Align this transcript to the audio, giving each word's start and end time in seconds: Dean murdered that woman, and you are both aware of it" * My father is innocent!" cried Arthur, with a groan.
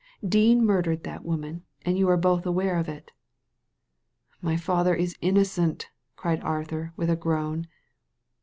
Dean 0.27 0.65
murdered 0.65 1.03
that 1.03 1.23
woman, 1.23 1.61
and 1.85 1.95
you 1.95 2.09
are 2.09 2.17
both 2.17 2.43
aware 2.43 2.79
of 2.79 2.89
it" 2.89 3.11
* 3.77 4.41
My 4.41 4.57
father 4.57 4.95
is 4.95 5.15
innocent!" 5.21 5.91
cried 6.15 6.41
Arthur, 6.41 6.91
with 6.97 7.11
a 7.11 7.15
groan. 7.15 7.67